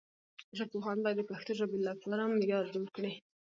ژبپوهان 0.57 0.97
باید 1.03 1.17
د 1.19 1.23
پښتو 1.29 1.51
لپاره 1.89 2.23
معیار 2.33 2.65
جوړ 2.73 2.87
کړي. 2.95 3.13